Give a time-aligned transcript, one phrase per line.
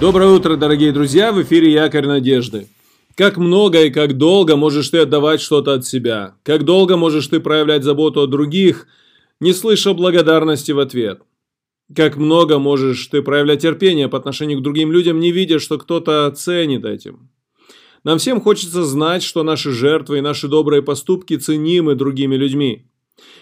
[0.00, 1.32] Доброе утро, дорогие друзья!
[1.32, 2.66] В эфире Якорь Надежды.
[3.14, 6.34] Как много и как долго можешь ты отдавать что-то от себя?
[6.42, 8.88] Как долго можешь ты проявлять заботу о других,
[9.38, 11.22] не слыша благодарности в ответ?
[11.94, 16.28] Как много можешь ты проявлять терпение по отношению к другим людям, не видя, что кто-то
[16.36, 17.30] ценит этим?
[18.02, 22.84] Нам всем хочется знать, что наши жертвы и наши добрые поступки ценимы другими людьми.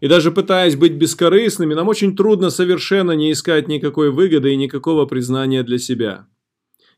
[0.00, 5.06] И даже пытаясь быть бескорыстными, нам очень трудно совершенно не искать никакой выгоды и никакого
[5.06, 6.26] признания для себя.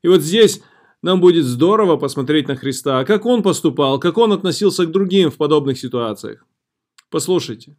[0.03, 0.63] И вот здесь
[1.03, 5.37] нам будет здорово посмотреть на Христа, как Он поступал, как Он относился к другим в
[5.37, 6.45] подобных ситуациях.
[7.11, 7.77] Послушайте.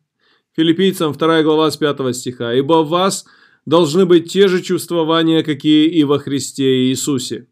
[0.56, 2.54] Филиппийцам 2 глава с 5 стиха.
[2.54, 3.26] «Ибо в вас
[3.68, 7.48] должны быть те же чувствования, какие и во Христе Иисусе.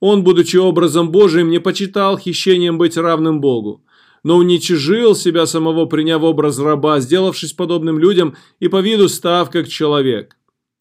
[0.00, 3.84] Он, будучи образом Божиим, не почитал хищением быть равным Богу,
[4.24, 9.68] но уничижил себя самого, приняв образ раба, сделавшись подобным людям и по виду став как
[9.68, 10.36] человек.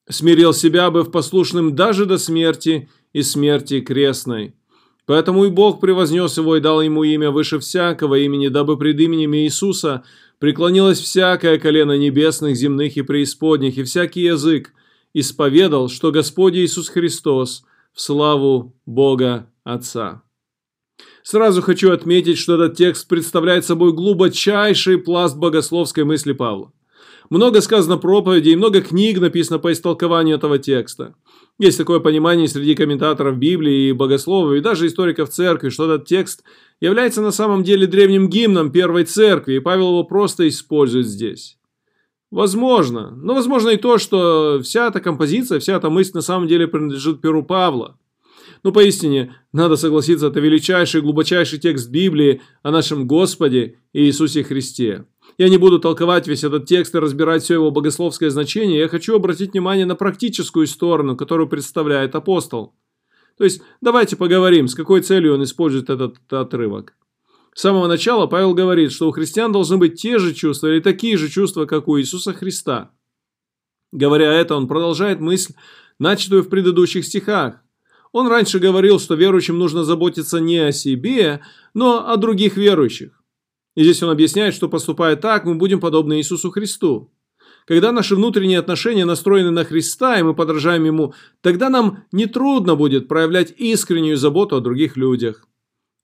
[0.09, 4.53] Смирил себя, быв послушным даже до смерти и смерти крестной.
[5.05, 9.35] Поэтому и Бог превознес его и дал ему имя выше всякого имени, дабы пред именем
[9.35, 10.03] Иисуса
[10.39, 14.73] преклонилось всякое колено небесных, земных и преисподних, и всякий язык
[15.13, 20.23] исповедал, что Господь Иисус Христос в славу Бога Отца.
[21.23, 26.71] Сразу хочу отметить, что этот текст представляет собой глубочайший пласт богословской мысли Павла.
[27.31, 31.15] Много сказано проповедей, много книг написано по истолкованию этого текста.
[31.57, 36.43] Есть такое понимание среди комментаторов Библии и богословов, и даже историков церкви, что этот текст
[36.81, 41.57] является на самом деле древним гимном первой церкви, и Павел его просто использует здесь.
[42.31, 46.67] Возможно, но возможно и то, что вся эта композиция, вся эта мысль на самом деле
[46.67, 47.97] принадлежит перу Павла.
[48.63, 55.05] Но поистине, надо согласиться, это величайший, глубочайший текст Библии о нашем Господе Иисусе Христе.
[55.37, 59.15] Я не буду толковать весь этот текст и разбирать все его богословское значение, я хочу
[59.15, 62.75] обратить внимание на практическую сторону, которую представляет апостол.
[63.37, 66.95] То есть, давайте поговорим, с какой целью он использует этот, отрывок.
[67.53, 71.17] С самого начала Павел говорит, что у христиан должны быть те же чувства или такие
[71.17, 72.91] же чувства, как у Иисуса Христа.
[73.91, 75.53] Говоря это, он продолжает мысль,
[75.99, 77.61] начатую в предыдущих стихах.
[78.11, 81.41] Он раньше говорил, что верующим нужно заботиться не о себе,
[81.73, 83.20] но о других верующих.
[83.75, 87.11] И здесь он объясняет, что поступая так, мы будем подобны Иисусу Христу.
[87.65, 93.07] Когда наши внутренние отношения настроены на Христа, и мы подражаем Ему, тогда нам нетрудно будет
[93.07, 95.47] проявлять искреннюю заботу о других людях.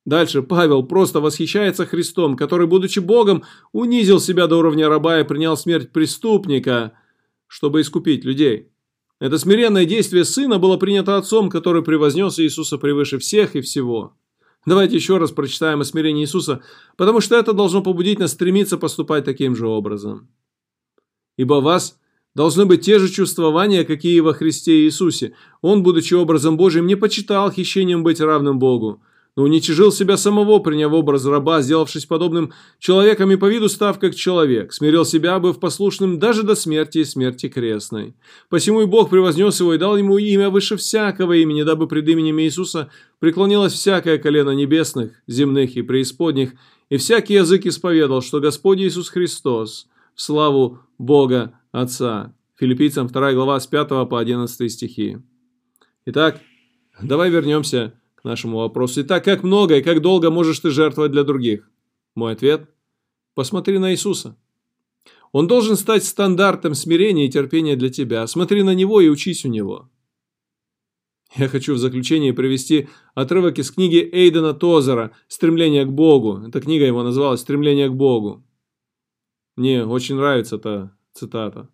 [0.06, 5.58] Дальше Павел просто восхищается Христом, который, будучи Богом, унизил себя до уровня раба и принял
[5.58, 6.94] смерть преступника,
[7.48, 8.70] чтобы искупить людей.
[9.20, 14.16] Это смиренное действие Сына было принято Отцом, который превознес Иисуса превыше всех и всего.
[14.68, 16.62] Давайте еще раз прочитаем о смирении Иисуса,
[16.98, 20.28] потому что это должно побудить нас стремиться поступать таким же образом.
[21.38, 21.98] «Ибо вас
[22.36, 25.34] должны быть те же чувствования, какие и во Христе Иисусе.
[25.62, 29.02] Он, будучи образом Божиим, не почитал хищением быть равным Богу,
[29.38, 34.16] но уничижил себя самого, приняв образ раба, сделавшись подобным человеком и по виду став как
[34.16, 38.16] человек, смирил себя, быв послушным даже до смерти и смерти крестной.
[38.50, 42.40] Посему и Бог превознес его и дал ему имя выше всякого имени, дабы пред именем
[42.40, 42.90] Иисуса
[43.20, 46.54] преклонилось всякое колено небесных, земных и преисподних,
[46.90, 52.34] и всякий язык исповедал, что Господь Иисус Христос, в славу Бога Отца.
[52.60, 55.20] Филиппийцам 2 глава с 5 по 11 стихи.
[56.08, 56.42] Итак,
[57.00, 57.94] давай вернемся
[58.28, 59.02] нашему вопросу.
[59.02, 61.70] Итак, как много и как долго можешь ты жертвовать для других?
[62.16, 62.70] Мой ответ–
[63.36, 64.38] посмотри на Иисуса.
[65.32, 68.26] Он должен стать стандартом смирения и терпения для тебя.
[68.28, 69.90] Смотри на Него и учись у Него.
[71.36, 76.42] Я хочу в заключение привести отрывок из книги Эйдена Тозера «Стремление к Богу».
[76.48, 78.44] Эта книга его называлась «Стремление к Богу».
[79.56, 81.70] Мне очень нравится эта цитата.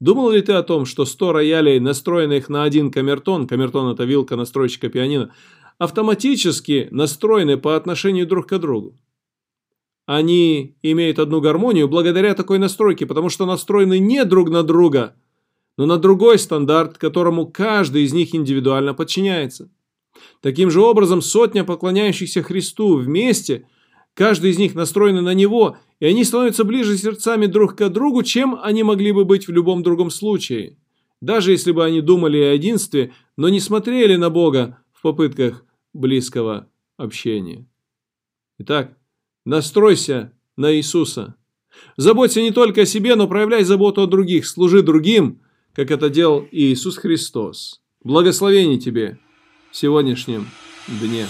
[0.00, 4.34] Думал ли ты о том, что 100 роялей, настроенных на один камертон, камертон это вилка
[4.34, 5.32] настройщика пианино,
[5.80, 8.98] автоматически настроены по отношению друг к другу.
[10.04, 15.16] Они имеют одну гармонию благодаря такой настройке, потому что настроены не друг на друга,
[15.78, 19.70] но на другой стандарт, которому каждый из них индивидуально подчиняется.
[20.42, 23.66] Таким же образом, сотня поклоняющихся Христу вместе,
[24.12, 28.58] каждый из них настроен на Него, и они становятся ближе сердцами друг к другу, чем
[28.62, 30.76] они могли бы быть в любом другом случае.
[31.22, 36.68] Даже если бы они думали о единстве, но не смотрели на Бога в попытках близкого
[36.96, 37.66] общения.
[38.58, 38.96] Итак,
[39.44, 41.36] настройся на Иисуса.
[41.96, 45.40] Заботься не только о себе, но проявляй заботу о других, служи другим,
[45.72, 47.80] как это делал Иисус Христос.
[48.02, 49.18] Благословение тебе
[49.70, 50.48] в сегодняшнем
[50.88, 51.26] дне.